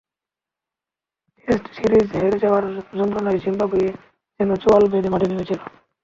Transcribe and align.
Test 1.47 1.65
series 1.75 2.07
হেরে 2.15 2.37
যাওয়ার 2.43 2.63
যন্ত্রণায় 2.97 3.41
জিম্বাবুয়ে 3.43 3.89
যেন 4.39 4.49
চোঁয়াল 4.63 4.83
বেঁধে 4.91 5.09
মাঠে 5.13 5.27
নেমেছিল। 5.29 5.59